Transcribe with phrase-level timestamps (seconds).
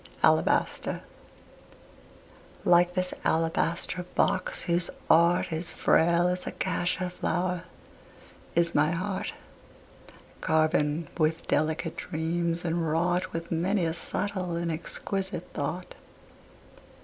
[0.23, 1.01] ALABASTER
[2.65, 7.65] Like this alabaster box whose art Is frail as a cassia flower,
[8.55, 9.35] is my heart,
[10.41, 15.93] Carven with delicate dreams and wrought With many a subtle and exquisite thought.